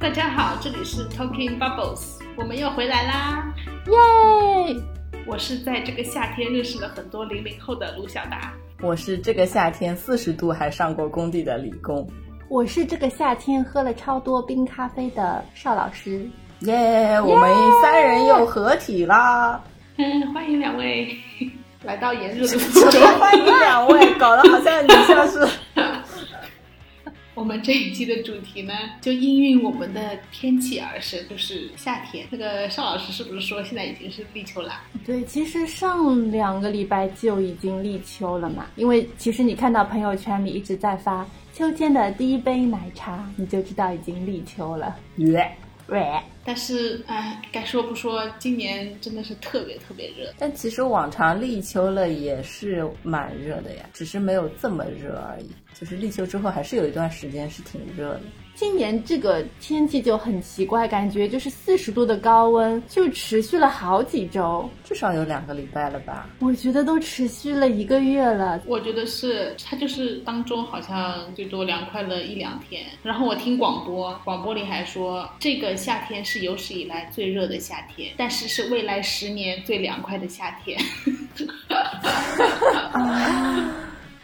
[0.00, 3.52] 大家好，这里是 Talking Bubbles，我们又回来啦！
[3.86, 4.76] 耶！
[5.26, 12.08] 我是在这个夏天认识了很多零零后的卢小达，我是这个夏天四十度还上过工地的李工，
[12.48, 16.30] 我是这个夏天喝了超多冰咖啡的邵老师。
[16.60, 17.20] 耶！
[17.20, 17.50] 我们
[17.82, 19.60] 三人又合体啦！
[19.96, 21.12] 嗯， 欢迎两位
[21.82, 25.44] 来到炎热的 福州，欢迎两位，搞得好像你像是。
[27.38, 32.26] 我们这一期的主题呢，就应运我们的天气而生，就是夏天。
[32.30, 34.72] 那个邵老师是不是说现在已经是立秋了？
[35.06, 38.66] 对，其实上两个礼拜就已经立秋了嘛。
[38.74, 41.24] 因为其实你看到朋友圈里一直在发
[41.54, 44.96] 秋天的第一杯奶茶，你就知道已经立秋了。
[46.48, 50.32] 但是哎，该说不说，今年真的是特别特别热。
[50.38, 55.50] 但其实往常立秋了也是蛮热的呀，只是没有这么热而已。
[55.78, 58.22] 就是立秋之后，还是有一段时间是挺热的。
[58.58, 66.28] 今年这个天气就很奇怪，感觉就是四十度的高温就持续了好几周，至少有两个礼拜了吧？
[66.40, 68.60] 我觉得都持续了一个月了。
[68.66, 72.82] 我觉得是它就是当中好像最多凉快了一两天。
[73.04, 80.76] 然后我听广播，广播里还说这个夏天是有史以来最热的夏天，但是是未来十年最凉快的夏天。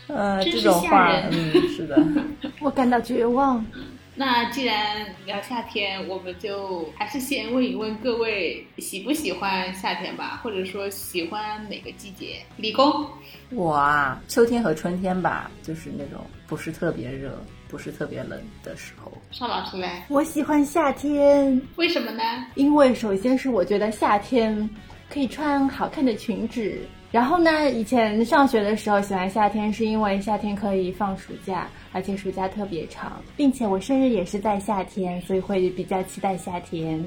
[0.09, 2.05] 呃，这种话，嗯，是的，
[2.61, 3.65] 我感到绝望。
[4.17, 12.39] 那既然聊夏天，我们就还是先问一问各位喜不喜欢夏天吧，或者说喜欢哪个季节？
[12.57, 13.07] 理工，
[13.51, 17.37] 我啊，秋天和春天吧，就是那种不是特别热，
[17.69, 19.11] 不是特别冷的时候。
[19.33, 22.23] 邵老师嘞，我喜欢夏天，为什么呢？
[22.55, 24.71] 因为首先是我觉得夏天
[25.09, 26.79] 可以穿好看的裙子。
[27.15, 27.71] 然后呢？
[27.71, 37.01] 以前上学的时候喜欢夏天，是因为夏天可以放暑假，而且暑假特别长，并且我生日也是在夏天，所以会比较期待夏天。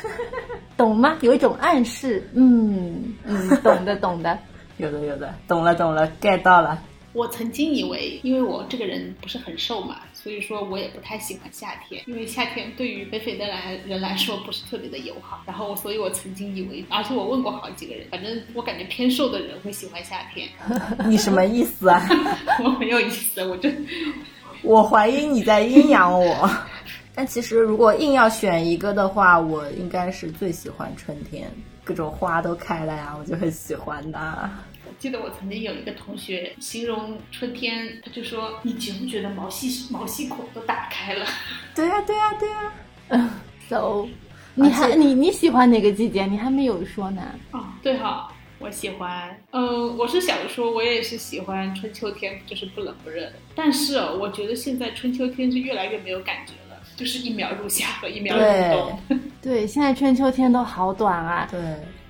[0.74, 1.18] 懂吗？
[1.20, 2.26] 有一种暗示。
[2.32, 4.38] 嗯嗯，懂的懂的，
[4.78, 6.82] 有的有的，懂了懂了，get 到了。
[7.12, 9.96] 我曾经以为，因为我这个人不是很瘦嘛。
[10.22, 15.42] 所以说我也不太喜欢夏天，因为夏天对于肥肥的来人来说不是特别的友好。
[15.46, 20.48] 然后，所以我曾经以为，而且我问过好几个人，反正我感觉偏瘦的人会喜欢夏天。
[21.08, 22.06] 你什么意思啊？
[22.62, 23.70] 我没有意思，我就
[24.62, 26.50] 我怀疑你在阴阳我。
[27.14, 31.50] 但其实如果硬要选一个的话，我应该是最喜欢春天，
[31.82, 34.50] 各种花都开了呀，我就很喜欢的。
[35.00, 41.26] 记得我曾经有一个同学形容春天，他就说：“你觉不觉得毛细毛细孔都打开了？”
[41.74, 42.72] 对呀，对呀，对呀。
[43.08, 43.30] 嗯，
[43.66, 44.06] so，
[44.54, 46.26] 你还你你喜欢哪个季节？
[46.26, 47.22] 你还没有说呢。
[47.52, 49.34] 哦，对哈，我喜欢。
[49.52, 53.32] 嗯，我是想说，我也是喜欢春秋天，就是不冷不热的。
[53.54, 58.42] 但是我觉得现在春秋天是越来越没有感觉了，就是一秒入夏和一秒入
[59.08, 59.20] 冬。
[59.40, 61.48] 对，现在春秋天都好短啊。
[61.50, 61.58] 对。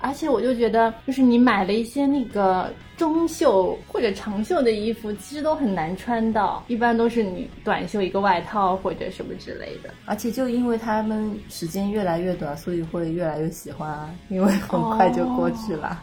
[0.00, 9.90] 而且我就觉得，就是你买了一些那个中袖或者长袖的衣服，其实都很难穿到，一般都是你短袖一个外套或者什么之类的。
[10.06, 16.02] 而且就因为他们时间越来越短，所以会越来越喜欢，因为很快就过去了。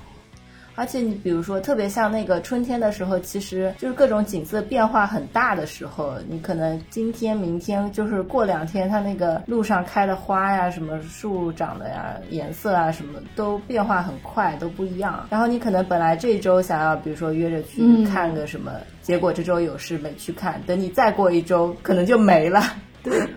[0.78, 6.14] 而且你比如说，特别像那个春天的时候，其实就是各种景色变化很大的时候。
[6.30, 15.26] 你可能今天、明天，就是过两天，它那个路上开的花呀，什么树长的呀，颜色啊，什么都变化很快，都不一样。
[15.32, 18.72] 然后你可能本来这周想要，比如说约着去看个什么，
[19.02, 20.62] 结果这周有事没去看。
[20.68, 22.62] 等你再过一周，可能就没了。
[23.02, 23.28] 对，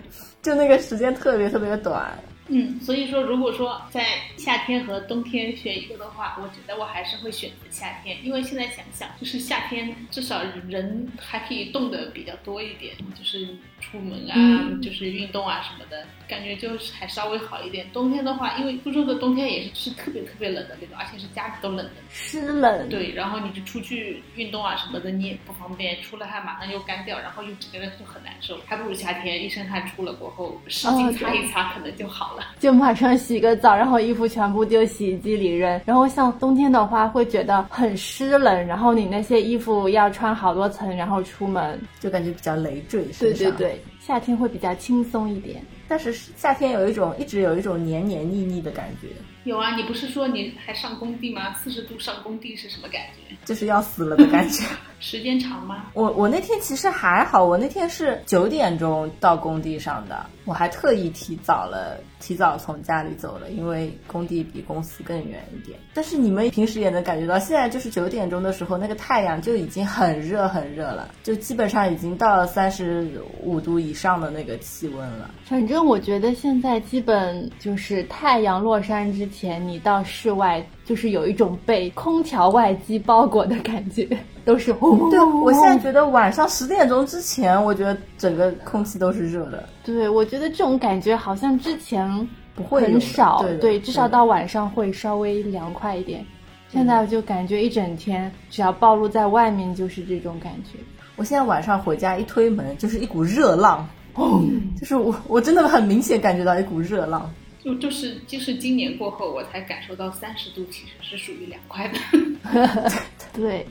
[0.43, 2.11] 就那个时间特别特别短。
[2.47, 4.05] 嗯，所以说，如果说在
[4.37, 13.47] 夏天和冬天选一个的话，我觉得我还是会选择夏天，因为现在想想，就是夏天至少人还可以动的比较多一点，就是
[13.79, 14.35] 出门啊，
[14.81, 17.87] 就是运动啊什么的，感觉就是还稍微好一点。
[17.93, 22.89] 冬天的话，因为苏州的冬天也是是特别特别冷的那种，而且是家里都冷的，湿冷。
[22.89, 32.43] 对，然后你就出去运动啊什么的，你也不方便，出了汗马上又干掉，然后又整个人就很难受，还不如夏天一身汗出了过后，湿巾擦一擦可能就好了。
[32.59, 35.81] 就马上洗个澡，然后衣服全部丢洗衣机里扔。
[35.85, 43.05] 然后像冬天的话，会觉得很湿冷，然后你那些衣服要穿好多层，然后出门就感觉比较累赘。
[43.19, 45.63] 对对对，夏天会比较轻松一点。
[45.87, 49.07] 但是夏天有一种一直有一种黏黏腻腻的感觉，
[49.43, 51.55] 有啊，你不是说你还上工地吗？
[51.55, 53.35] 四十度上工地是什么感觉？
[53.45, 54.63] 就是要死了的感觉。
[55.01, 55.85] 时间长吗？
[55.95, 65.79] 我我那天其实还好，我那天是九点钟到工地上的，我还特意提早了，提早从家里走了，因为工地比公司更远一点。
[65.91, 75.31] 但是你们平时也能感觉到，现在就是九点钟的时候，那个太阳就已经很热很热了，就基本上已经到了三十五度以上的那个气温了。
[75.45, 84.07] 反正我觉得现在基本就是太阳落山之前，你到室外就是有一种被空调外机包裹的感觉，
[84.45, 85.09] 都是轰。
[85.09, 89.67] 对，我现在觉得晚上十点钟之前，我觉得整个空气都是热的。
[89.83, 96.23] 对，我觉得这种感觉好像之前不会很少，对的至少到晚上会稍微凉快一点。
[96.69, 100.79] 现在我就感觉一整天，只要暴露在外面就是这种感觉。
[101.17, 104.41] 我现在晚上回家一推门，就是一股热浪，哦！
[104.79, 107.29] 就是我我真的很明显感觉到一股热浪。
[107.63, 112.91] 就就是就是今年过后，我才感受到三十度其实是属于凉快的。
[113.33, 113.65] 对，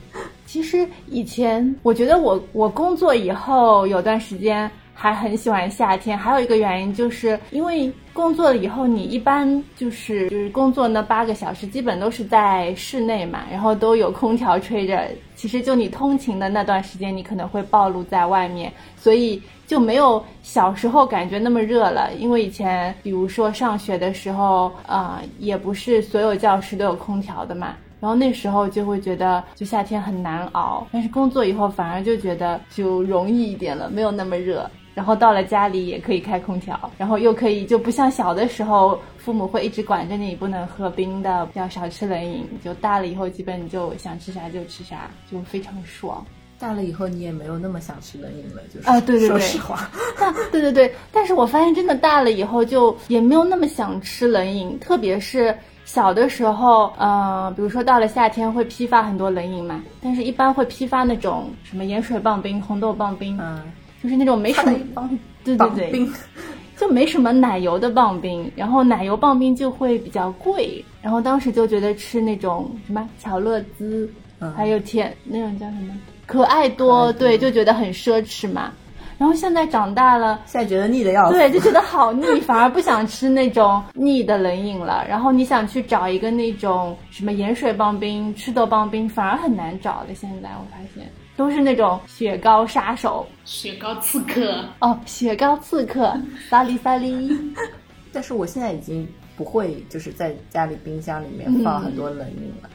[0.45, 4.69] 其实以前我觉得我我工作以后有段时间
[5.01, 22.11] 还很喜欢夏天，还有一个原因就是因为工作了以后，你一般就是就是工作那八个小时基本都是在室内嘛，然后都有空调吹着，其实就你通勤的那段时间，你可能会暴露在外面，所以就没有小时候感觉那么热了。
[22.19, 27.75] 因为以前比如说上学的时候，啊、也不是所有教室都有空调的嘛。
[27.99, 34.69] 然后那时候就会觉得，就夏天很难熬，但是工作以后反而就觉得就容易一点了，没有那么热。
[34.93, 42.47] 然后到了家里也可以开空调，然后又可以就不像小的时候，父母会一直管着你不能喝冰的，要少吃冷饮。
[42.63, 46.25] 就大了以后，基本你就想吃啥就吃啥，就非常爽。
[46.59, 49.89] 大了以后，你也没有那么想吃冷饮了，就是啊对对对说实话，
[50.19, 63.59] 但对对对，但是我发现真的大了以后，就也没有那么想吃冷饮，特别是小的时候，呃，比如说到了夏天会批发很多冷饮嘛，但是一般会批发那种什么盐水棒冰、红豆棒冰，嗯，
[64.01, 64.63] 就是那种没什
[64.95, 65.09] 么，
[65.43, 66.07] 对对对，
[66.77, 74.09] 就没什么奶油的棒冰，然后奶油棒冰就会比较贵，然后当时就觉得吃那种什么巧乐兹，
[74.39, 75.93] 嗯还有甜那种叫什么
[76.25, 78.71] 可爱多，可爱多对，就觉得很奢侈嘛。
[79.17, 81.37] 然后现在长大了，现在觉得腻的要死。
[81.37, 85.05] 对，就觉得好腻，反而不想吃那种腻的冷饮了。
[85.07, 90.07] 然后你想去找一个那种什么盐水棒冰、赤豆棒冰，反而很难找了。
[90.15, 91.07] 现在我发现
[91.41, 96.15] 都是那种雪糕杀手雪糕刺客，哦，雪糕刺客，
[96.47, 97.35] 萨利萨利。
[98.13, 102.69] 但是我现在已经不会就是在家里冰箱里面放很多冷饮了。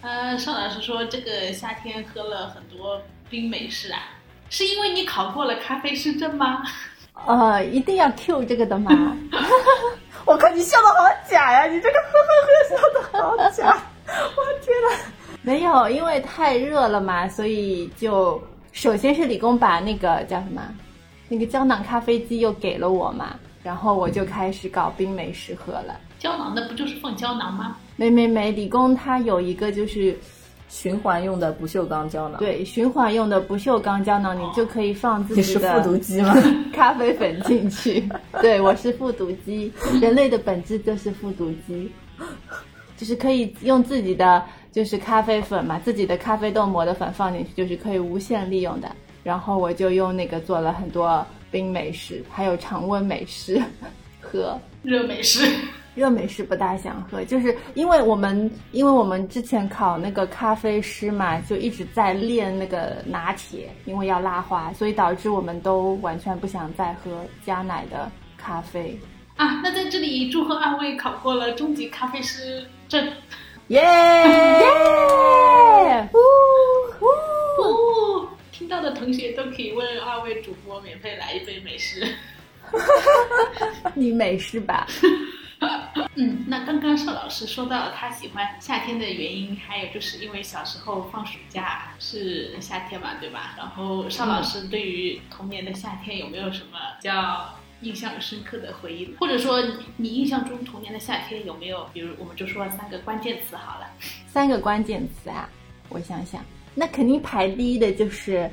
[0.00, 2.98] 呃，邵老师说这个夏天喝了很多
[3.28, 4.00] 冰美式啊，
[4.48, 6.62] 是因为你考过了咖啡师证吗？
[7.26, 9.14] 呃，一定要 Q 这个的吗？
[10.24, 10.94] 我靠，你笑的好
[11.28, 11.66] 假呀！
[11.66, 13.76] 你这个呵呵呵笑的好假，
[14.06, 15.12] 我天呐！
[15.46, 20.60] 没有，因为太热了嘛，所以就首先是理工把那个叫什么，
[21.28, 26.00] 那个胶囊咖啡机又给了我嘛，然后我就开始搞冰美式喝了。
[26.18, 27.76] 胶囊的不就是放胶囊吗？
[27.94, 30.18] 没没没，理工它有一个就是
[30.68, 36.34] 循环用的不锈钢胶囊，，对循环用的不锈钢胶囊，你就可以放自你是己的复读机吗？
[36.74, 38.08] 咖啡粉进去。
[38.42, 39.72] 对，我是复读机，
[40.02, 41.92] 人类的本质就是复读机，
[42.96, 48.90] 就是可以用自己的就是咖啡粉嘛，自己的咖啡豆磨的粉放进去，就是可以无限利用的。
[49.22, 53.60] 然后我就用那个做了很多冰美式，还有常温美式
[54.20, 54.58] 喝。
[54.82, 55.46] 热美式。
[55.96, 68.94] 热美式不大想喝，就是因为我们因为我们之前考那个咖啡师嘛，就一直在练那个拿铁，因为要拉花，所以导致我们都完全不想再喝加奶的咖啡。
[69.36, 73.12] 啊，那在这里祝贺二位考过了中级咖啡师证。
[73.68, 73.80] 耶！
[73.80, 73.86] 耶！
[77.58, 82.14] 哦，听到的同学都可以问二位主播免费来一杯美式。
[83.94, 84.86] 你美式吧？
[86.16, 93.54] 嗯，那刚刚邵老师说到他喜欢夏天的原因，还有就是因为小时候放暑假是夏天嘛，对吧？
[93.56, 99.14] 然后邵老师对于童年的夏天有没有什么比较印象深刻的回忆？
[99.20, 103.86] 或者说你你印象中童年的夏天有没有，比如我们就说三个关键词好了。
[104.26, 105.48] 三个关键词啊，
[105.88, 108.50] 我想想，那肯定排第一的就是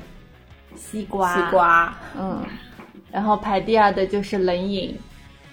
[0.76, 2.44] 西瓜，西，瓜，嗯，
[3.10, 4.96] 然后排第二的就是冷饮，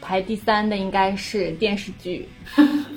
[0.01, 2.27] 排第三的应该是电视剧，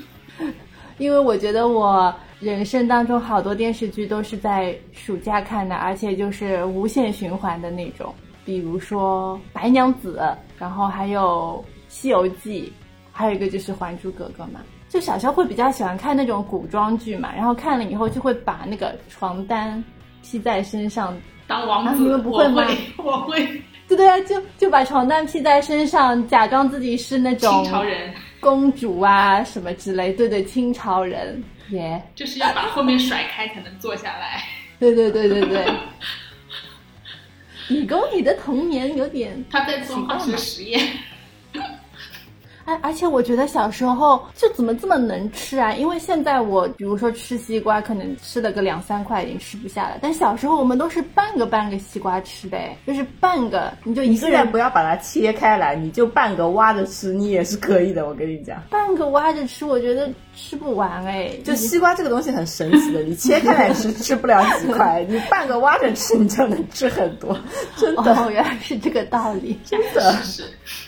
[0.99, 10.19] 因为我觉得我人生当中好多电视剧都是在暑假看的，而且就是无限循环的那种，比如说《白娘子》，
[10.59, 12.73] 然后还有《西游记》，
[13.13, 14.61] 还有一个就是《还珠格格》嘛。
[14.89, 19.83] 就小时候会比较喜欢看那种古装剧嘛，然后看了以后就会把那个床单
[20.23, 21.17] 披在身上，
[21.49, 22.65] 当王子，啊你们不会吗
[22.99, 34.45] 我会，我会对对啊，就就把床单披在身上，假装自己是那种清朝人，公主啊什么之类，对对，清朝人，耶、就是要把后面甩开才能坐下来。
[34.79, 35.67] 对对对对对。
[37.69, 40.81] 你跟你的童年有点他在做化学实验，
[42.65, 45.73] 哎，而且我觉得小时候就怎么这么能吃啊？
[45.75, 58.07] 因为现在我比如说吃西瓜，可能吃了个两三块已经吃不下了，但小时候我们都是半个半个西瓜吃的，哎，就是半个，你就一个人不要把它切开来，你就半个挖着吃，你也是可以的。
[58.09, 61.31] 我跟你讲，半个挖着吃，我觉得吃不完哎。
[61.45, 67.37] 就西瓜这个东西很神奇的，你切开来吃 吃不了几块，你半个挖着吃，你就能吃很多，
[67.77, 68.15] 真的。
[68.15, 69.59] 哦，原来是这个道理。
[69.65, 70.45] 真的是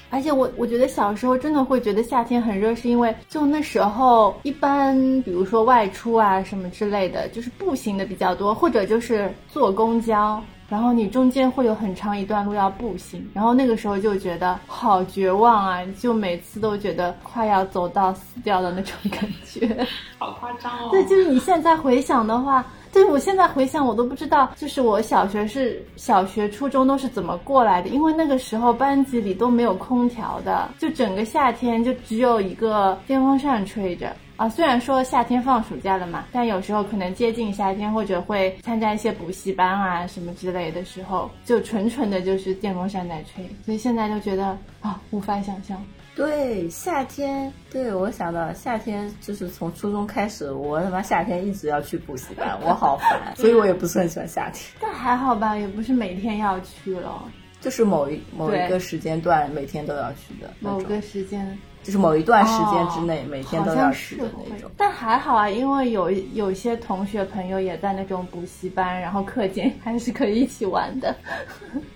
[0.08, 19.86] 而且我我觉得小时候真的会觉得夏天很热，是因为就那时候一般比如说外出啊什么之类的，就是步行的比较多，或者就是坐公交，然后你中间会有很长一段路要步行，然后那个时候就觉得好绝望啊，就每次都觉得快要走到死掉的那种感觉。
[20.18, 20.88] 好夸张哦。
[20.92, 22.64] 对，就是你现在回想的话，
[22.96, 34.16] 就是我现在回想，我都不知道，就是我小学是小学、初中都是怎么过来的，因为那个时候班级里都没有空调的，就整个夏天就只有一个电风扇吹着。
[34.36, 45.78] 啊，虽然说夏天放暑假了嘛，但有时候可能接近夏天或者会参加一些补习班啊什么之类的时候，就纯纯的就是电风扇在吹，所以现在就觉得啊无法想象。
[46.16, 54.64] 对，夏天，对我想到夏天就是从初中开始，我他妈夏天一直要去补习班，我好烦，所以我也不是很喜欢夏天。
[54.80, 57.22] 但还好吧，也不是每天要去了，
[57.60, 61.58] 就是某一某一个时间段每天都要去的，某个时间。
[61.86, 64.68] 就是某一段时间之内、哦每天都要去的那种。
[64.76, 71.14] 但还好啊，因为有有些同学朋友也在那种补习班，然后课间 还是可以一起玩的。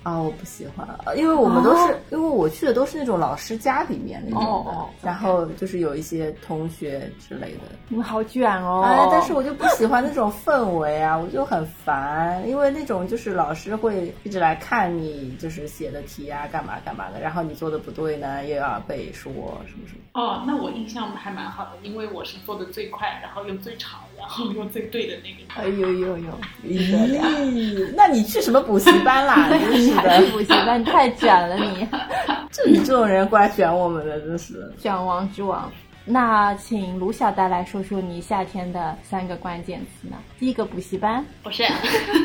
[0.05, 7.61] 啊，我不喜欢，因为我们都是、哦因为我去的都是那种老师家里面那种的，哦哦然后就是有一些同学之类的。
[7.89, 8.83] 你们好卷哦！
[8.85, 19.33] 哎，但是我就不喜欢那种氛围啊，我就很烦，因为那种就是老师会一直来看你，就是写的题啊，干嘛干嘛的，然后你做的不对呢，又要被说
[19.67, 20.01] 什么什么。
[20.13, 25.61] 哦，那我印象还蛮好的，因为我是做的最快，然后又最长，然后又最对的那个。
[25.61, 29.49] 哎呦呦呦，咦，那你去什么补习班啦？
[29.49, 31.87] 真 你是还去的，补习班，你太卷了你，
[32.51, 34.73] 就你这种人过来卷我们的，真是。
[34.79, 35.71] 卷王之王。
[36.05, 40.17] 那请卢小呆来说说你夏天的三个关键词呢？
[40.41, 41.63] 第一个补习班，不是，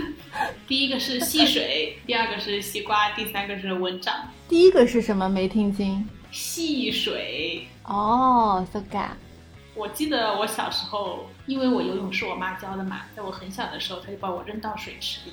[0.67, 4.13] 第一个是戏水，第二个是西瓜，第三个是蚊帐。
[4.47, 5.29] 第一个是什么？
[5.29, 6.03] 没听清。
[6.35, 9.07] 戏水，哦，so ga。
[9.73, 15.31] 我记得我小时候，因为我游泳是我妈教的嘛，在我很小的时候，她就把我扔到水池里，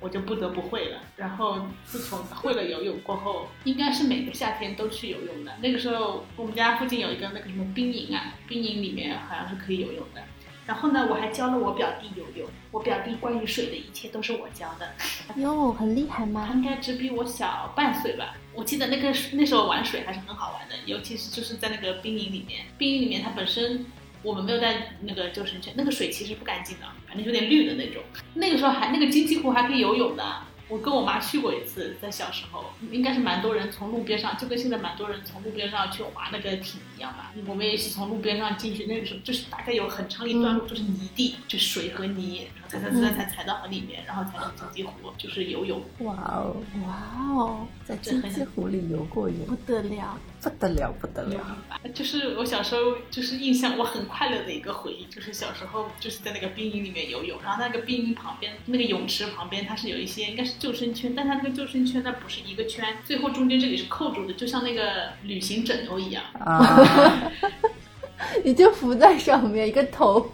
[0.00, 1.00] 我就不得不会了。
[1.16, 5.52] 然后自从会了游泳过后，应该是每个夏天都去游泳的。
[5.60, 10.22] 那个时候我们家附近有一个那个什么冰营啊，冰营里面好像是可以游泳的。
[10.68, 14.92] 然后呢，我还教了我表弟游泳，我表弟关于水的一切都是我教的。
[15.36, 16.60] 哟，很厉害吗他吗？
[16.60, 18.34] 应该只比我小半岁吧。
[18.52, 23.86] 我记得那个那时候玩水还是很好玩的，尤其是就是在那个冰营里面，冰营里面它本身
[24.22, 28.02] 我们没有带那个救生圈，那个水其实不干净的，反正有点绿的那种。
[28.34, 30.22] 那个时候还那个金鸡湖还可以游泳的。
[30.68, 37.32] 我跟我妈去过一次，在小时候，应该是蛮多人从路边上，就跟现在蛮多人从路边上去划那个艇一样吧。
[37.46, 45.82] 我们也是从路边上进去，那个时候就是大概有很长一段路就是泥地，就水和泥，然后踩踩踩踩到里面，然后才能进鸡湖，就是游泳。
[46.00, 50.18] 哇哦，哇哦，在金鸡湖里游过泳，不得了！
[50.40, 51.56] 不得了，不得了。
[51.94, 66.22] 就是我小时候就是印象我很快乐的一个回忆，就是小时候就是在那个冰营里面游泳，然后那个冰营旁边那个泳池旁边它是有一些应该是救生圈，但它那个救生圈它不是一个圈，最后中间这里是扣住的，就像那个旅行枕头一样。
[66.40, 67.32] 啊，
[68.44, 70.32] 你就浮在上面，一个头。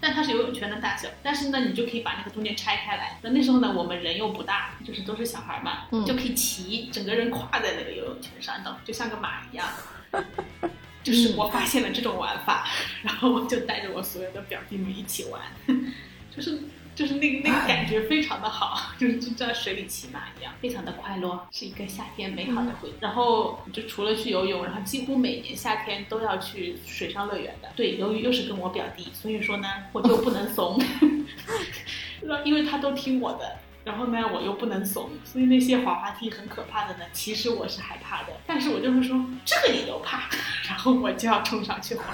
[0.00, 3.18] 但它是游泳圈的大小，但是呢，你就可以把那个中间拆开来。
[3.22, 9.66] 那那时候呢，我们人又不大，就是都是小孩嘛，嗯就可以骑，整个人跨在那个游泳圈上，等就像个马一样。
[11.02, 12.68] 就是我发现了这种玩法，
[13.02, 15.40] 然后我就带着我所有的表弟们一起玩，
[16.34, 16.60] 就是
[16.98, 22.94] 就是那个那个感觉非常的好， 就是就在水里骑马一样，非常的快乐，是一个夏天美好的回忆。
[22.98, 27.68] 然后就除了去游泳，然后几乎每年夏天都要去水上乐园的。
[27.76, 30.76] 对，由于又是跟我表弟，所以说呢，我就不能怂，
[32.44, 33.56] 因为他都听我的。
[33.84, 38.32] 然后呢，我又不能怂，所以那些滑滑梯很可怕的呢，其实我是害怕的。
[38.44, 40.28] 但是我就会说这个你都怕，
[40.68, 42.12] 然后我就要冲上去滑。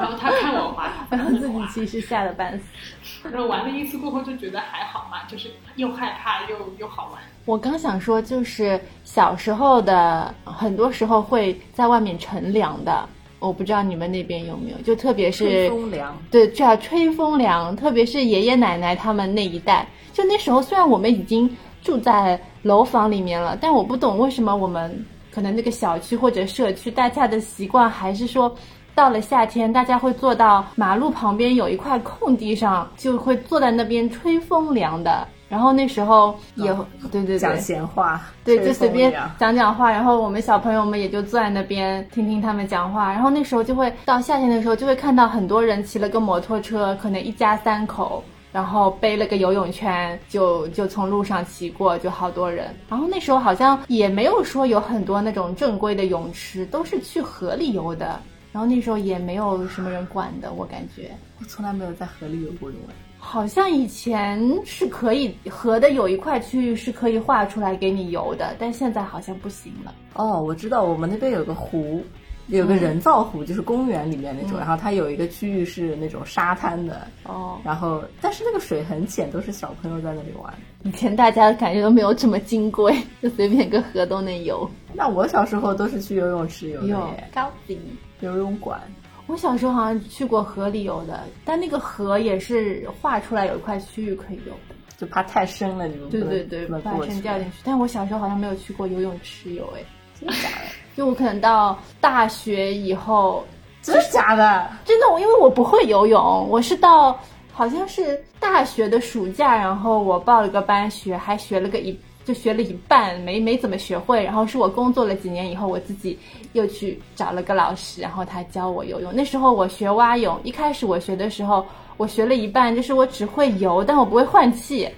[0.00, 3.28] 然后他看我滑， 然后自己其实吓得半死。
[3.30, 7.20] 然后玩了一次过后就觉得还好嘛，就是又害怕又又好玩。
[7.44, 13.06] 我刚想说，就是小时候的很多时候会在外面乘凉的。
[13.38, 21.50] 我不知道你们那边有没有，就特别是吹风凉，对，叫吹风凉，特别是爷爷奶奶他们那一代，就那时候虽然我们已经
[21.82, 28.54] 住在楼房里面了，但我不懂为什么我们可能那个小区或者社区大家的习惯还是说，
[28.94, 35.26] 到了夏天大家会坐到马路旁边有一块空地上，就会坐在那边吹风凉的。
[35.48, 36.72] 然后那时候也、
[37.10, 43.10] 对对对讲闲话，对，就随便讲讲话，然后我们小朋友们也就坐在那边听听他们讲话。
[43.12, 52.72] 然后那时候就会到夏天的时候，就会看到很多人骑了个摩托车，可能一家三口，然后背了个游泳圈，就就从路上骑过，就好多人。
[52.88, 58.20] 然后那时候好像也没有说有很多那种正规的泳池，都是去河里游的。
[58.52, 61.10] 然后那时候也没有什么人管的，我感觉。
[61.38, 62.78] 我从来没有在河里游过泳。
[63.22, 69.94] 好像以前是可以河的有一块区域是可以划出来给你游的，但现在好像不行了。
[70.14, 72.02] 哦，我知道，我们那边有个湖，
[72.46, 80.52] 有个人造湖，就是公园里面那种，然后它有一个区域是那种沙滩的，哦，然后但是那个水很浅，都是小朋友在那里玩。
[80.82, 84.68] 以前大家感觉都没有这么金贵，就随便个河都能游。
[84.94, 87.78] 那我小时候都是去游泳池游的耶，高级。
[88.20, 88.80] 游泳馆。
[89.26, 94.74] 我小时候好像去过河里游的，但那个河也是画出来有一块区域可以游的。
[94.96, 97.12] 就怕太深了，你们对对对，把不能过去。
[97.12, 97.58] 身掉进去。
[97.64, 99.80] 但我小时候好像没有去过游泳池游，哎，
[100.18, 100.66] 真的假的？
[100.94, 103.46] 就我可能到大学以后，
[103.80, 104.68] 真的假的？
[104.84, 107.18] 真的，我因为我不会游泳，我是到
[107.50, 114.22] 好像是大学的暑假，然后我报了个班学，还学了个一就学了一半，没没怎么学会。
[114.22, 116.18] 然后是我工作了几年以后，我自己
[116.52, 119.12] 又去找了个老师，然后他教我游泳。
[119.14, 124.88] 那时候我学蛙泳，一开始我学的时候，我学了一半，就是我只会游，但我不会换气。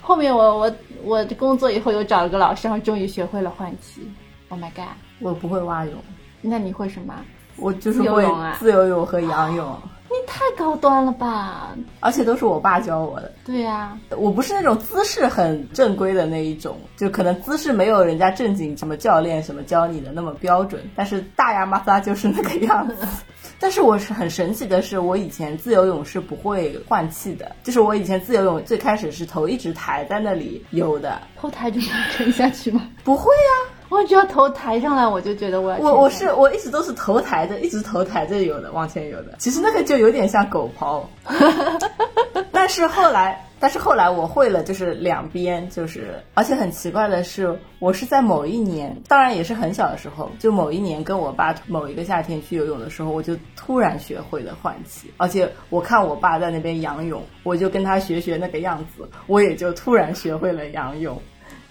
[0.00, 4.02] 后面我我我工作以后又找了个老师，然后终于学会了换气。
[4.48, 4.94] Oh my god！
[5.20, 5.94] 我不会蛙泳，
[6.42, 7.14] 那你会什么？
[7.56, 9.78] 我就是会自由泳啊自由泳和仰泳，
[10.14, 11.76] 你太高端了吧？
[12.00, 13.32] 而且都是我爸教我的。
[13.44, 23.06] 对呀、我不是那种姿势很正规的那一种，就可能姿势没有人家正经什么教练什么教你的那么标准，但是大呀嘛撒就是那个样子。
[23.58, 32.88] 但是我是很神奇的是，我以前自由泳是不会换气的，就是我以前自由泳最开始是头一直抬在那里游的，后抬就能沉下去吗？
[33.02, 39.36] 不会呀、我只要头抬上来，我就觉得我要我我是我一直都是头抬着，一直头抬着游的，往前游的。
[39.38, 41.02] 其实那个就有点像狗刨，
[42.50, 61.20] 但是后来，但是后来我会了，就是两边，就是而且很奇怪的是，我是在某一年，当然也是很小的时候，就某一年跟我爸某一个夏天去游泳的时候，我就突然学会了换气，而且我看我爸在那边仰泳，我就跟他学学那个样子，我也就突然学会了仰泳。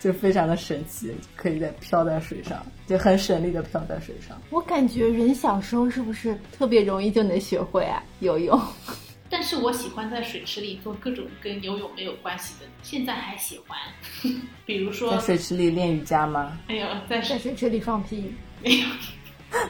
[0.03, 4.37] 就非常的神奇，可以在飘在水上，就很省力的飘在水上。
[4.49, 8.59] 我感觉人小时候是不是特别容易就能学会啊游泳？
[9.29, 13.79] 但是我喜欢在水池里做各种跟游泳没有关系的，现在还喜欢，
[14.65, 16.59] 比如说在，水池里练瑜伽吗？
[16.67, 18.87] 没有，在在水水池里放屁，没有，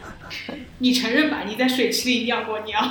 [0.79, 1.43] 你承认吧？
[1.47, 2.81] 你在水池里尿过尿？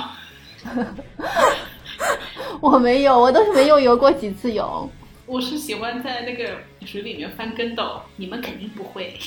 [2.61, 4.89] 我没有，我都是没有游过几次泳。
[5.25, 9.17] 我是喜欢在那个水里面翻跟斗，你们肯定不会，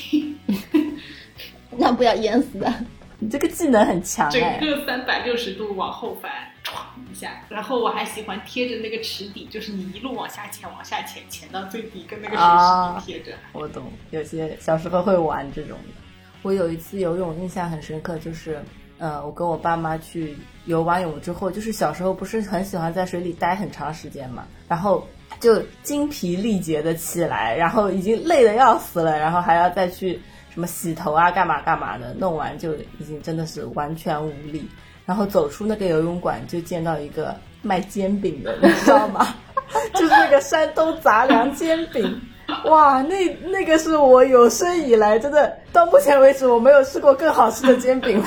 [1.76, 2.72] 那不要淹死的。
[3.18, 4.58] 你这个技能很强整哎。
[4.60, 6.30] 个三百六十度往后翻，
[6.62, 6.74] 唰
[7.10, 7.42] 一下。
[7.48, 13.38] 然后我还喜欢贴着那个池底，就是你一路往下潜，往下潜，潜到最底，跟那个水啊池底贴着。
[13.52, 15.94] 我懂，有些小时候会玩这种的。
[16.42, 18.62] 我有一次游泳印象很深刻，就是
[18.98, 25.08] 呃，我跟我爸妈去游完泳之后，就是小时候不是很喜欢在水里待很长时间嘛，然后
[25.40, 30.20] 就精疲力竭的起来，然后已经累得要死了，然后还要再去
[30.52, 34.68] 什么洗头啊，干嘛干嘛的，弄完就已经真的是完全无力。
[35.04, 39.34] 然后走出那个游泳馆，就见到一个卖煎饼的，你知道吗？
[39.94, 42.20] 就是那个山东杂粮煎饼。
[42.64, 48.26] 哇，那那个是我有生以来真的到目前为止我没有吃过更好吃的煎饼了，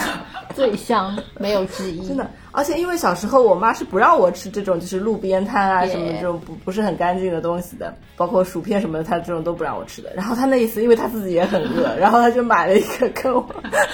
[0.53, 2.07] 最香，没有之一。
[2.07, 2.29] 真的。
[2.59, 10.11] 而且因为小时候我妈是不让我吃这种就是路边摊啊什么这种不不是很干净的东西的，包括薯片什么的，她这种都不让我吃的。
[10.13, 13.49] 然后她那一次，因为她自己也很饿，然后她就买了一个跟我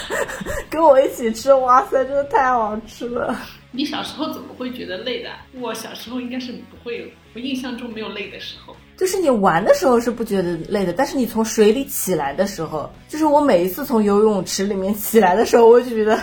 [0.67, 3.39] 跟我一起吃，哇塞，真的太好吃了。
[3.69, 5.29] 你小时候怎么会觉得累的？
[5.61, 8.75] 我小时候应该是不会有，我印象中没有累的时候。
[8.97, 16.17] 就是你玩的时候是不觉得累的，但是你从水里起来的时候，就是我每一次从游泳池里面起来的时候，我就觉得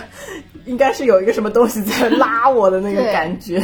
[0.65, 3.61] 应该是有一个什么东西在拉我的那个感觉。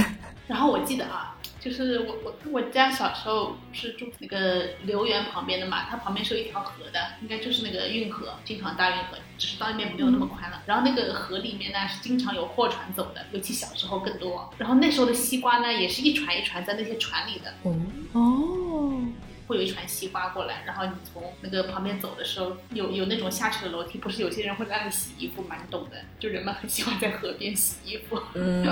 [0.48, 10.64] 然后我记得啊，就是我我我家小时候是住那个留园旁边的嘛，它旁边是有一条河的，应该就是那个运河，京杭大运河，只是到那边没有那么宽了。
[10.66, 14.52] 然后那个河里面呢是经常有货船走的，尤其小时候更多。
[14.58, 19.02] 然后那时候的西瓜呢也是一船一船在那些船里的，嗯，哦，
[19.50, 28.22] 会有一船西瓜过来，然后你从那个旁边走的时候，有有那种下去的楼梯，不是有些人会在那里洗衣服嘛，你懂的，就人们很喜欢在河边洗衣服。
[28.36, 28.64] 嗯，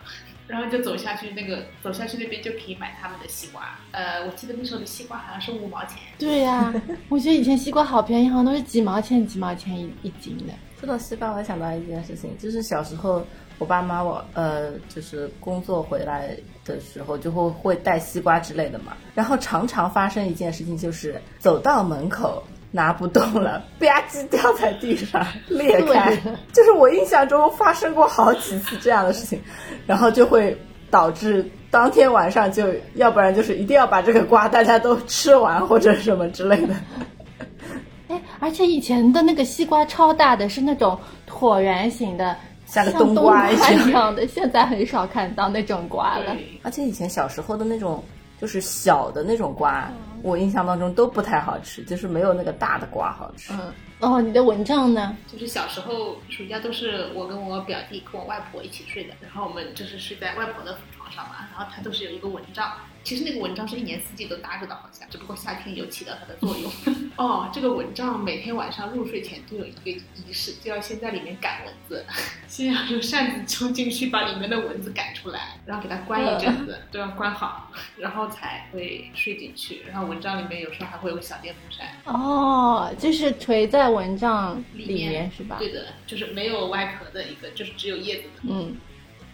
[0.46, 3.78] 然后就走下去，那个走下去那边就可以买他们的西瓜。
[3.92, 5.98] 呃，我记得那时候的西瓜好像是五毛钱。
[6.18, 6.70] 对呀、
[7.08, 10.52] 我觉得以前西瓜好便宜，好像都是几毛钱几毛钱一一斤的。
[10.78, 13.26] 说到西瓜，我还想到一件事情，就是小时候
[13.58, 18.96] 我爸妈我呃，就是工作回来的时候，就会会带西瓜之类的嘛。
[19.14, 26.16] 然后常常发生一件事情，就是走到门口拿不动了，吧唧掉在地上裂开。
[26.52, 29.40] 就是我印象中发生过好几次这样的事情，
[29.86, 30.56] 然后就会
[30.90, 36.74] 导致当天晚上就要不然就是一定要把这个瓜大家都吃完或者什么之类的。
[38.08, 42.34] 哎，而且以前的那个西瓜超大的，是那种椭圆形的，
[42.68, 44.26] 像个冬冬瓜一样一样的。
[44.26, 46.36] 现在很少看到那种瓜了。
[46.62, 48.04] 而且以前小时候的那种
[48.40, 49.90] 就是小的那种瓜，
[50.22, 53.52] 我印象当中都不太好吃，就是没有那个大的瓜好吃。
[53.54, 55.16] 嗯，哦，你的蚊帐呢？
[55.30, 62.74] 就是小时候暑假都是我跟我表弟跟我外婆一起睡的，然后我们就是睡在外婆的床上嘛，然后它都是有一个蚊帐。
[63.04, 66.70] 其实那个蚊帐是一年四季都搭着的，好像，只不过夏天有起到它的作用。
[67.16, 72.04] 哦，这个蚊帐每天晚上入睡前都有一个仪式，就要先在里面赶蚊子，
[72.46, 79.84] 先要用扇子冲进去把里面的蚊子赶出来，然后给它关一阵子，都要关好，然后才会睡进去。
[79.90, 81.88] 然后蚊帐里面有时候还会有个小电风扇。
[82.04, 85.56] 哦，就是垂在蚊帐里面面是吧？
[85.58, 88.40] 对的，就是没有外壳的一个，就是只有叶子的。
[88.48, 88.76] 嗯，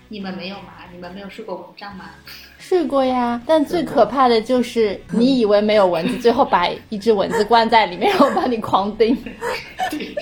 [0.09, 0.73] 你们没有吗？
[0.93, 2.11] 你们没有睡过蚊帐吗？
[2.59, 3.41] 睡过呀。
[3.47, 9.17] 但最可怕的就是你以为没有蚊子， 最后把一只蚊子关在里面，然后把你狂叮。
[9.91, 10.15] 对，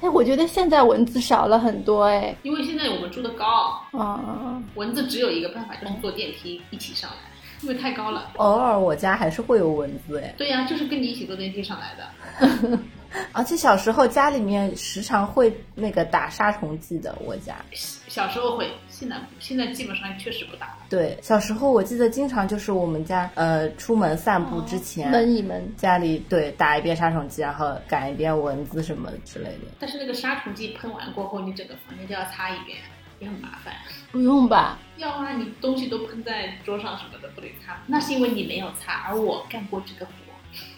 [0.00, 2.34] 哎，我觉得现在蚊子少了很多哎。
[2.42, 7.16] 因为现在我们住的高，啊，蚊子只有一个办法，就是坐电梯一起上来，
[7.64, 8.32] 因为太高了。
[8.36, 12.78] 偶尔我家还是会有蚊子哎，对呀、就是跟你一起坐电梯上来的。
[13.30, 17.54] 而且小时候家里面时常会那个打杀虫剂的，我家。
[17.72, 20.78] 小时候会，现在现在基本上确实不打了。
[20.90, 25.64] 对，小时候我记得经常就是我们家呃出门散步之前，闷一闷。
[25.76, 29.68] 家里对打一遍杀虫剂，然后赶一遍蚊子什么之类的。
[29.78, 32.78] 但是那个杀虫剂喷完过后，你整个房间就要擦一遍，
[33.20, 33.74] 也很麻烦。
[34.12, 34.78] 不用吧？
[34.96, 37.80] 要啊，你东西都喷在桌上什么的，不得擦。
[37.86, 40.12] 那是因为你没有擦，而我干过这个活。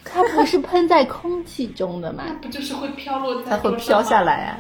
[0.04, 2.32] 它不是喷在空气中的吗那？
[2.34, 4.58] 不就是会飘落在它会飘下来啊。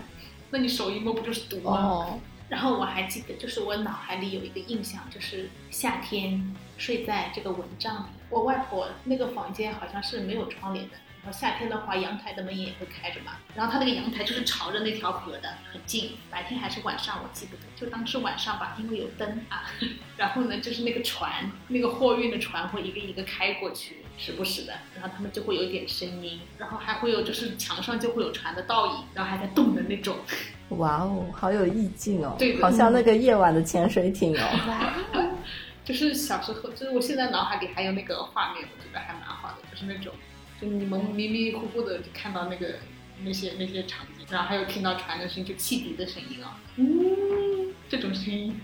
[0.50, 1.72] 那你手一摸不就是毒吗？
[1.72, 2.18] 哦，
[2.50, 8.06] 然后我还记得，就是我脑海里有一个印象，就是夏天睡在这个蚊帐里。
[8.28, 13.32] 我外婆那个房间好像是没有窗帘的，然后夏天的话，阳台的门也会开着嘛。
[13.54, 16.12] 然后它那个阳台就是朝着那条河的，很近。
[16.30, 19.64] 白天还是晚上我记不得，就当是晚上吧，因为有灯啊。
[20.16, 30.16] 然后呢，就是那个船，那个货运的船会一个一个开过去，时不时的，然后他们就会有一点声音，然后还会有就是墙上就会有船的倒影，然后还在动的那种。
[30.70, 34.42] 哇哦，好有意境哦对，的好像那个夜晚的潜水艇哦。
[34.66, 35.30] 哇，
[35.84, 40.12] 就是小时候，就是我现在脑海里还有那个画面，我觉得还蛮好的，就是那种，
[40.60, 42.76] 就你们迷迷糊糊的就看到那个
[43.22, 48.58] 那些那些场景，然后还有听到船的声音，就汽笛的声音啊，嗯，这种声音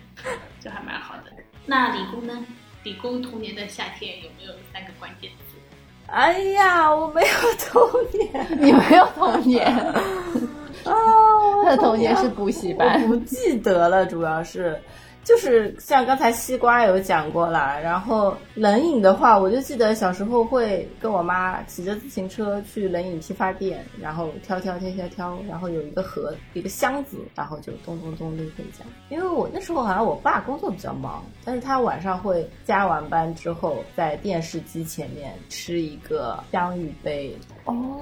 [0.60, 1.24] 就还蛮好的。
[1.66, 2.44] 那理工呢？
[2.84, 5.56] 理工童年的夏天有没有三个关键词？
[6.06, 7.28] 哎呀，我没有
[7.58, 9.64] 童年你没有童年，
[10.84, 10.92] 啊！
[10.92, 14.80] 我他的童年是补习班我不记得了，主要是。
[15.24, 28.84] 就是像刚才西瓜有讲过啦，然后冷饮的话，我就记得小时候会跟我妈骑着自行车去冷饮批发店，然后挑挑挑挑挑，然后有一个盒一个箱子，然后就咚咚咚拎回家。
[29.10, 38.00] 因为我那时候好像我爸工作比较忙，但是他晚上会加完班之后在电视机前面吃一个香芋杯，哦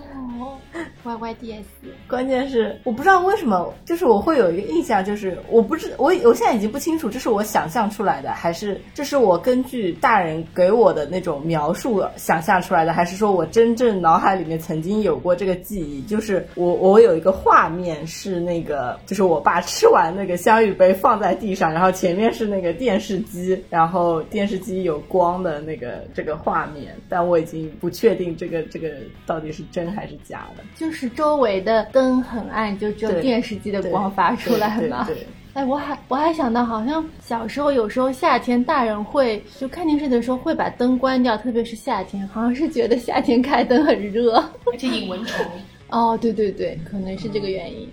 [1.04, 1.64] ，Y Y D S，
[2.08, 16.00] 关键是我不知道为什么，就是我会有一个印象，就是我不知我我现在已经不清楚这是我想象出来的，还是这是我根据大人给我的那种描述想象出来的，还是说我真正脑海里面曾经有过这个记忆？
[16.02, 28.88] 就是我我有一个画面是那个，就是我爸吃完那个香芋杯放在地上，然后前面是那个电视机，然后电视机有光的那个这个画面，但我已经不确定这个这个
[29.26, 30.62] 到底是真还是假的。
[30.76, 35.04] 就是周围的灯很暗，就只有电视机的光发出来嘛。
[35.06, 44.36] 对对对哎，我还我还想到，好像小时候有时候夏天，大人会就看电视的时候会把灯关掉，特别是夏天，好像是觉得夏天开灯很热。
[44.72, 45.44] 而且引蚊虫。
[45.88, 47.90] 哦，对对对，可能是这个原因。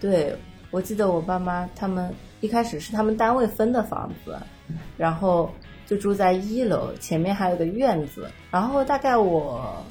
[0.00, 0.32] 对，
[0.70, 2.08] 我记得我爸妈他们
[2.40, 4.36] 一开始是他们单位分的房子，
[4.96, 5.50] 然后
[5.88, 8.30] 就住在一楼，前面还有个院子。
[8.48, 9.84] 然后大概我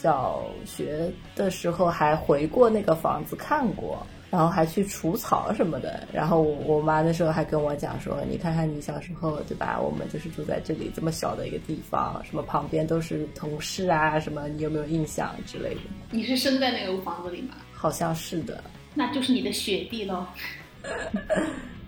[0.00, 6.06] 小学的时候还回过那个房子看过，然后还去除草什么的。
[6.12, 9.76] 然后我我妈那时候还跟我讲说，你看看你小时候对吧？
[9.80, 15.80] 我们就是住在这里这么小的一个地方，什么旁边都是同事啊，什么你有没有印象之类的？
[16.12, 17.56] 你是生在那个房子里吗？
[17.72, 18.62] 好像是的。
[18.94, 20.24] 那就是你的雪地喽。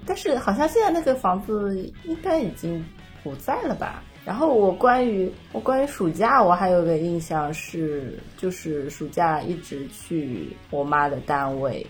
[0.04, 2.84] 但是好像现在那个房子应该已经
[3.22, 4.02] 不在了吧？
[4.30, 11.84] 然后我关于我关于暑假，我还有个印象是，就是暑假一直去我妈的单位，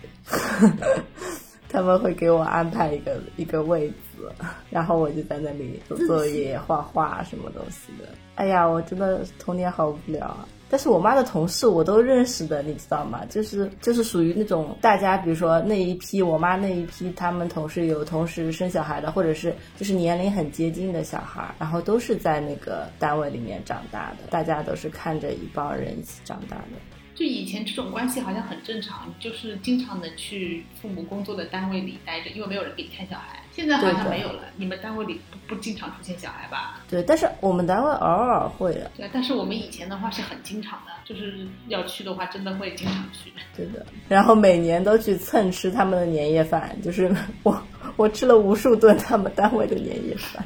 [1.69, 4.33] 他们会给我安排一个一个位子，
[4.71, 8.09] 然后我就在那里做作业、画画什么东西的。
[8.37, 10.49] 哎呀，我真的童年好无聊啊！
[10.71, 13.23] 但是我妈的同事我都认识的，你知道吗？
[13.29, 27.00] 就是就是属于那种大家，比如说那一批，我妈那一批，他们同事有同时生小孩的，或者是就是年龄很接近的小孩，然后都是在那个单位里面长大的，大家都是看着一帮人一起长大的。
[27.21, 33.43] 就以前这种关系好像很正常，就是经常能去父母工作的单位里待着，因为没有人给你看小孩。
[33.53, 36.81] 现在好像没有了，你们单位里不不经常出现小孩吧？
[36.89, 43.31] 对，但是我们单位偶尔会的，对，但是我们以前的话是很经常的，就是要去的话，真的会经常去。
[43.55, 43.85] 对的。
[44.09, 47.63] 然后每年都去蹭吃他们的年夜饭，就是 我
[47.97, 50.43] 我吃了无数顿他们单位的年夜饭。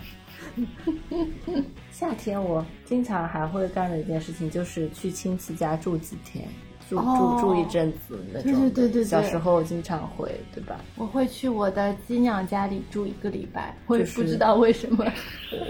[1.94, 6.44] 夏天我经常还会干的一件事情就是去亲戚家住几天，
[6.90, 8.50] 住哦住住一阵子那种。
[8.50, 10.80] 对对对对对小时候经常会，对吧？
[10.96, 15.07] 我会去我的鸡娘家里住一个礼拜，我也不知道为什么。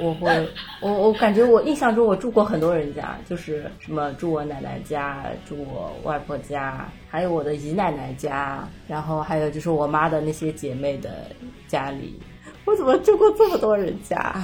[0.01, 0.49] 我会，
[0.81, 11.27] 我我感觉我印象中我住过很多人家，就是什么住我奶奶家，住我外婆家，还有我的姨奶奶家，然后还有就是我妈的那些姐妹的
[11.69, 12.19] 家里。
[12.65, 14.35] 我怎么住过这么多人家？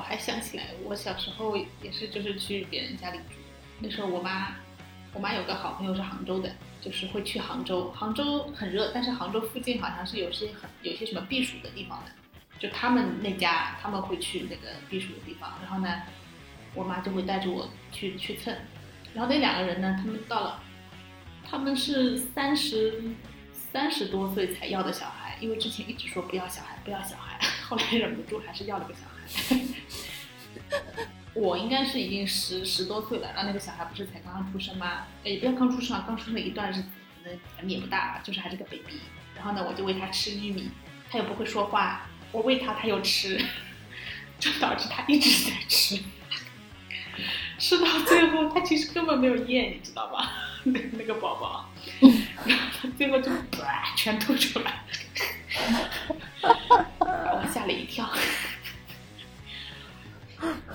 [0.00, 3.34] 我还想起来，我小时候也是，就是去别人家里住。
[3.80, 4.56] 那时候我妈，
[5.12, 7.90] 我妈有个好朋友是杭州的，就是会去杭州。
[7.90, 12.10] 杭州很热，但是杭州附近好像是有些很有些什么避暑的地方的，
[12.58, 15.52] 就他们那家他们会去那个避暑的地方。
[15.60, 16.00] 然后呢，
[16.74, 18.56] 我妈就会带着我去去蹭。
[19.12, 20.62] 然后那两个人呢，他们到了，
[21.44, 23.02] 他们是三十
[23.52, 29.09] 三十多岁才要的小孩，因为之前一直说不要小孩，不要小孩，后来忍不住还是要了个小孩。
[31.34, 35.06] 我应该是已经十十多岁了，然后那个小孩不是才刚刚出生吗？
[35.22, 36.84] 也不要刚出生啊，刚出生了一段日子，
[37.56, 39.00] 可能也不大，就是还是个 baby。
[39.34, 40.70] 然后呢，我就喂他吃玉米，
[41.08, 43.42] 他又不会说话，我喂他他又吃，
[44.38, 45.98] 就导致他一直在吃，
[47.58, 50.32] 吃到最后他其实根本没有咽，你知道吧？
[50.64, 51.70] 那那个宝宝，
[52.44, 54.84] 然后他最后就哇全吐出来，
[56.42, 58.06] 把我吓了一跳。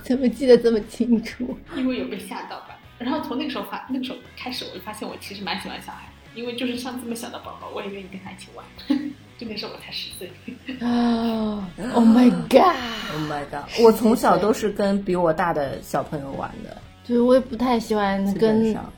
[0.05, 1.57] 怎么记得这么清楚？
[1.75, 2.79] 因为有被吓到吧。
[2.99, 8.65] 然后从那个时候发，那个时候开始，我就发现我其实蛮喜欢小孩，因为就是像这么小的宝宝，我也愿意跟他一起玩。
[9.37, 10.31] 就那时候我才十岁，
[10.79, 13.67] 啊！Oh my god！Oh my god！
[13.83, 18.93] 我从小都是跟比我大的小朋友玩的，就是我也不太喜欢跟上。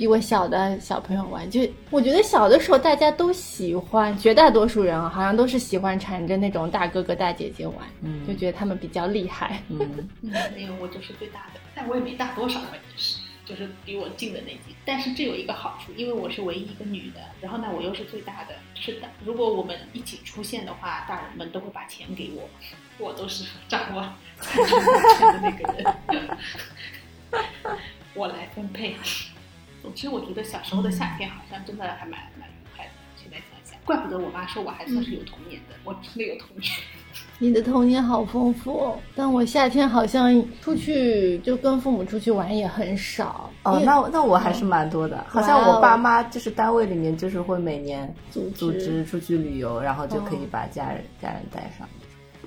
[0.00, 1.60] 比我小的小朋友玩，就
[1.90, 9.62] 我觉得小的时候大家都喜欢，绝大多数人啊，好像都是喜欢缠着那种大哥哥大姐姐玩，嗯就觉得他们比较厉害。
[9.68, 9.78] 嗯，
[10.24, 14.74] 嗯，没有，我就是最大的，但我也没大多少，关键是就是比我近的那几。
[14.86, 19.08] 但是这有一个好处，因为我是唯一一个女的，然后呢，我又是最大的，是的。
[19.22, 22.48] 如果我们一起出现的话，大人们都会把钱给我，
[22.96, 24.02] 我都是掌握
[24.40, 24.62] 财
[25.18, 26.38] 产的那个人，
[28.14, 28.96] 我来分配。
[29.90, 32.90] 总之，我觉得小时候的夏天好像真的还蛮蛮愉快的。
[33.16, 36.72] 现在想想，怪不得我妈说我还算是有童年的，我真的有童年。
[37.40, 43.50] 你的童年好丰富哦，但我夏天好像出去就跟父母出去玩也很少。
[43.64, 51.88] 哦，那那我还是蛮多的，好像我爸妈就是单位里面就是会每年组织组织出去旅游，然后就可以哦把家人家人带上。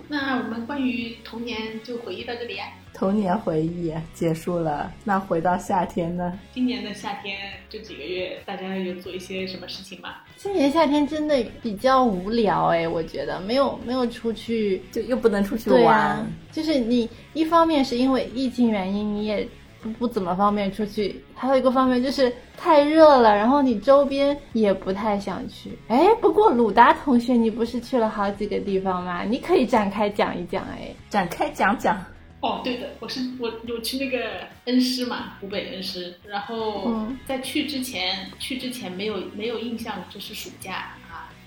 [0.08, 2.68] 那我们关于童年就回忆到这里啊。
[2.94, 6.39] 童年回忆结束了，那回到夏天呢？
[6.54, 7.36] 今年的夏天
[7.68, 10.18] 这几个月，大家有做一些什么事情吗？
[10.36, 19.48] 今年夏天真的比较无聊哎，我觉得没有没有出去就又不能出去对玩，啊，就是你一方面是因为疫情原因，你也
[19.84, 25.78] 不不怎么方便出去；还有一个方面就是太热了，然后你周边也不太想去。
[25.89, 29.24] 哎，不过鲁达同学，你不是去了好几个地方吗？
[29.24, 30.96] 你可以展开讲一讲哎。
[31.10, 32.04] 展开讲讲。
[32.39, 34.19] 哦，对的，我是我有去那个
[34.65, 41.03] 恩施嘛，湖北恩施，然后嗯在去之前，去之前没有没有印象这是暑假啊。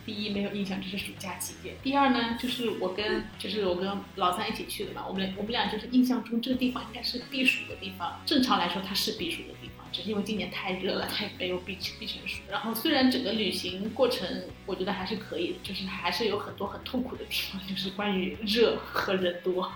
[0.07, 12.41] 第一没有印象这是暑假期间，第二呢就是我跟就是我跟老三一起去的嘛，我们俩我们俩就是印象中这个地方应该是避暑的地方，正常来说它是避暑的地方，只是因为今年太热了，它也没有避避成暑。
[12.49, 14.29] 然后虽然整个旅行过程
[14.65, 19.71] 我觉得还是可以的，就是还是有很多很痛苦的地方，就是关于热和人多。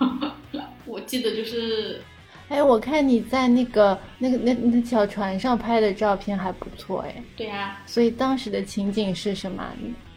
[0.87, 2.01] 我记得就是
[2.49, 9.73] 哎，我看你在那个那个那那小船上拍的照片还不错哎，对呀、所以当时的情景是什么？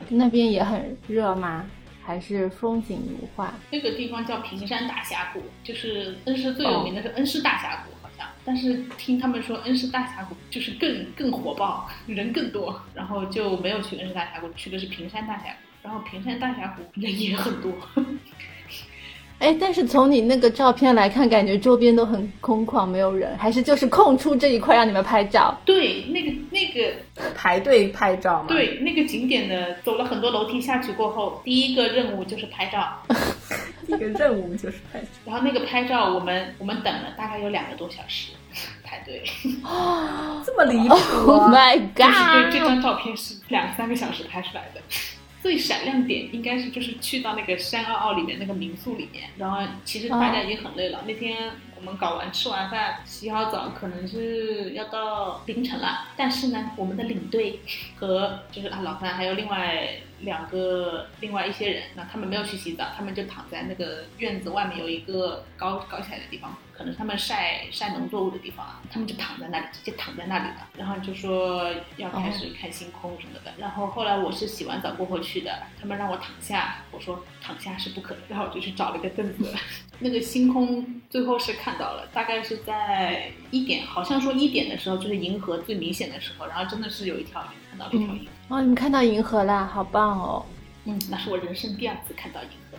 [0.09, 1.65] 那边也很热吗？
[2.05, 3.53] 还是风景如画？
[3.71, 8.27] 那个地方叫平山大峡谷，就是恩施最有名的是恩施大峡谷，好像。
[8.43, 15.57] 但是听他们说恩施大峡谷就是更更火爆，人更多，然后就没有去恩施大峡谷，去的是平山大峡谷。
[15.81, 17.71] 然后平山大峡谷人也很多，
[19.39, 25.57] 哎，但是从你那个照片来看，感觉周边都很空旷，没有人，还是就是空出这一块让你们拍照？
[25.65, 26.12] 对，那
[26.73, 33.01] 个那个排队拍照嘛。，对那个景点的走了很多楼梯下去过后，第一个任务就是拍照。
[33.87, 35.07] 一个任务就是拍照。
[35.25, 38.31] 然后那个拍照，我们我们等了大概有两个多小时
[38.83, 39.21] 排队，
[39.63, 42.67] 哦 这么离谱、Oh 啊！my 就是这这 god！
[42.67, 44.81] 张照片是两三个小时拍出来的。
[45.41, 51.03] 最闪亮点应该是就是去到那个山坳坳里面那个民宿里面，然后其实大家已经很累了。
[51.05, 51.51] 那天
[51.83, 56.05] 我们搞完吃完饭洗好澡，可能是要到凌晨了。
[56.15, 57.59] 但是呢，我们的领队
[57.97, 59.89] 和就是啊老范还有另外
[60.21, 70.67] 两个另外一些人，那他们没有去洗澡，他们就躺在那个院子外面有一个高高起来的地方，可能他们晒晒农作物的地方啊，他们就躺在那里，直接躺在那里了。
[70.75, 73.53] 然后就说要开始看星空什么的。
[73.57, 79.53] 然后后来我是洗完澡过后去的，他们让我躺下，我说躺下是不可能，然后我就去找了一个凳子。
[79.99, 88.27] 那个星空最后是看到了，大概是在一点，好像说一点的时候就是银河最明显的时候，然后真的是有一条，看到了一条鱼。
[88.49, 90.45] 哦，你们看到银河啦，好棒哦！
[90.85, 92.77] 嗯，那是我人生第二次看到银河。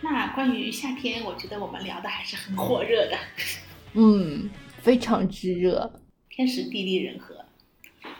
[0.00, 3.18] 那关于夏天，我觉得我们聊的还是很火热的，
[3.94, 4.48] 嗯，
[4.80, 5.92] 非常之热。
[6.28, 7.34] 天时地利人和。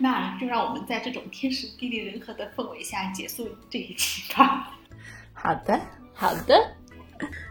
[0.00, 4.78] 那就让我们在这种天时地利人和的氛围下结束这一期吧。
[5.32, 5.80] 好的，
[6.12, 6.76] 好的，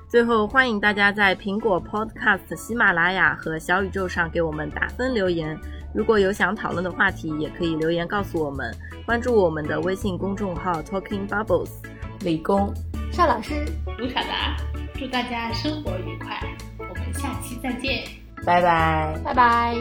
[0.09, 5.57] 最后欢迎大家在苹果 Podcast、喜马拉雅和小宇宙上给我们打分留言。
[5.93, 8.73] 如果有想讨论的话题，也可以留言告诉我们。
[9.05, 11.71] 关注我们的微信公众号 Talking Bubbles。
[12.21, 12.73] 理工，
[13.17, 13.65] 邵老师，
[13.97, 14.55] 卢小达，
[14.93, 16.39] 祝大家生活愉快，
[16.77, 18.03] 我们下期再见。
[18.45, 19.19] 拜拜。
[19.25, 19.75] 拜拜。